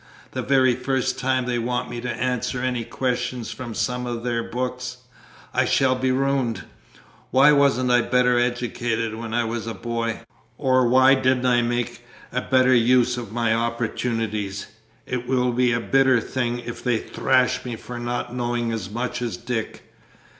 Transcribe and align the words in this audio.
The 0.31 0.41
very 0.41 0.73
first 0.73 1.19
time 1.19 1.45
they 1.45 1.59
want 1.59 1.87
me 1.87 2.01
to 2.01 2.09
answer 2.11 2.59
any 2.63 2.83
questions 2.83 3.51
from 3.51 3.75
some 3.75 4.07
of 4.07 4.23
their 4.23 4.41
books, 4.41 4.97
I 5.53 5.65
shall 5.65 5.93
be 5.93 6.11
ruined! 6.11 6.63
Why 7.29 7.51
wasn't 7.51 7.91
I 7.91 8.01
better 8.01 8.39
educated 8.39 9.13
when 9.13 9.31
I 9.35 9.43
was 9.43 9.67
a 9.67 9.75
boy, 9.75 10.21
or 10.57 10.87
why 10.87 11.13
didn't 11.13 11.45
I 11.45 11.61
make 11.61 12.03
a 12.31 12.41
better 12.41 12.73
use 12.73 13.15
of 13.15 13.31
my 13.31 13.53
opportunities! 13.53 14.65
It 15.05 15.27
will 15.27 15.51
be 15.51 15.71
a 15.71 15.79
bitter 15.79 16.19
thing 16.19 16.57
if 16.65 16.83
they 16.83 16.97
thrash 16.97 17.63
me 17.63 17.75
for 17.75 17.99
not 17.99 18.33
knowing 18.33 18.71
as 18.71 18.89
much 18.89 19.21
as 19.21 19.37
Dick. 19.37 19.83